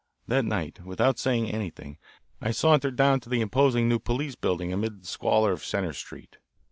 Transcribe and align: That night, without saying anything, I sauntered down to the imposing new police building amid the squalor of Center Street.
That 0.27 0.45
night, 0.45 0.83
without 0.83 1.19
saying 1.19 1.51
anything, 1.51 1.99
I 2.41 2.49
sauntered 2.49 2.95
down 2.95 3.19
to 3.19 3.29
the 3.29 3.39
imposing 3.39 3.87
new 3.87 3.99
police 3.99 4.33
building 4.33 4.73
amid 4.73 5.03
the 5.03 5.05
squalor 5.05 5.51
of 5.51 5.63
Center 5.63 5.93
Street. 5.93 6.37